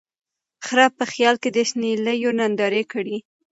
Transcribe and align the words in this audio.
خره 0.65 0.85
په 0.97 1.03
خیال 1.11 1.35
کی 1.41 1.49
د 1.53 1.57
شنېلیو 1.69 2.31
نندارې 2.39 2.83
کړې 2.91 3.17